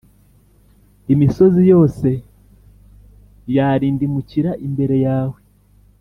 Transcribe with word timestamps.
imisozi 1.13 1.61
yose 1.71 2.07
yarindimukira 3.55 4.51
imbere 4.67 4.95
yawe. 5.05 5.39